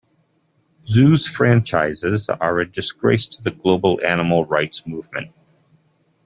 [0.83, 5.31] Zoos franchises are a disgrace to the global animal rights movement.